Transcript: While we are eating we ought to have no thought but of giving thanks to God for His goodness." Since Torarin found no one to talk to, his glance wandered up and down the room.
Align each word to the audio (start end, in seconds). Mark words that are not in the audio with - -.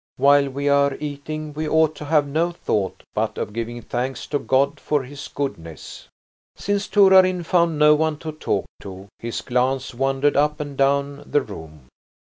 While 0.17 0.49
we 0.49 0.67
are 0.67 0.97
eating 0.99 1.53
we 1.53 1.69
ought 1.69 1.93
to 1.97 2.05
have 2.05 2.25
no 2.25 2.49
thought 2.51 3.03
but 3.13 3.37
of 3.37 3.53
giving 3.53 3.83
thanks 3.83 4.25
to 4.33 4.39
God 4.39 4.79
for 4.79 5.03
His 5.03 5.27
goodness." 5.27 6.07
Since 6.55 6.87
Torarin 6.87 7.43
found 7.43 7.77
no 7.77 7.93
one 7.93 8.17
to 8.17 8.31
talk 8.31 8.65
to, 8.81 9.09
his 9.19 9.41
glance 9.41 9.93
wandered 9.93 10.35
up 10.35 10.59
and 10.59 10.75
down 10.75 11.21
the 11.29 11.43
room. 11.43 11.87